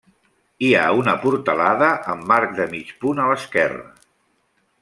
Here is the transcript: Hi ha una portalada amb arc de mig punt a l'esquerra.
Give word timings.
Hi 0.67 0.69
ha 0.77 0.85
una 1.01 1.13
portalada 1.25 1.91
amb 2.15 2.35
arc 2.39 2.57
de 2.61 2.69
mig 2.75 2.93
punt 3.05 3.25
a 3.27 3.31
l'esquerra. 3.33 3.89